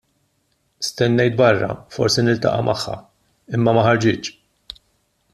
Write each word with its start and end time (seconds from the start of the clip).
Stennejt 0.85 1.35
barra 1.41 1.67
forsi 1.97 2.25
niltaqa' 2.29 2.63
magħha, 2.69 2.95
imma 3.57 3.75
ma 3.79 3.83
ħarġitx. 3.89 4.81